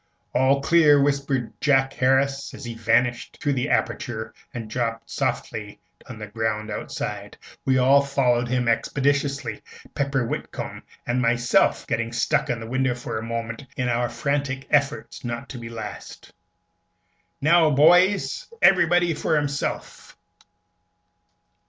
"All 0.33 0.61
clear," 0.63 0.99
whispered 0.99 1.53
Jack 1.61 1.93
Harris, 1.93 2.55
as 2.55 2.65
he 2.65 2.73
vanished 2.73 3.37
through 3.39 3.53
the 3.53 3.69
aperture 3.69 4.33
and 4.51 4.67
dropped 4.67 5.11
softly 5.11 5.79
on 6.09 6.17
the 6.17 6.25
ground 6.25 6.71
outside. 6.71 7.37
We 7.65 7.77
all 7.77 8.01
followed 8.01 8.47
him 8.47 8.67
expeditiously 8.67 9.61
Pepper 9.93 10.25
Whitcomb 10.25 10.81
and 11.05 11.21
myself 11.21 11.85
getting 11.85 12.11
stuck 12.13 12.49
in 12.49 12.59
the 12.59 12.65
window 12.67 12.95
for 12.95 13.19
a 13.19 13.23
moment 13.23 13.63
in 13.77 13.89
our 13.89 14.09
frantic 14.09 14.65
efforts 14.71 15.23
not 15.23 15.49
to 15.49 15.59
be 15.59 15.69
last. 15.69 16.33
"Now, 17.39 17.69
boys, 17.69 18.47
everybody 18.63 19.13
for 19.13 19.35
himself!" 19.35 20.17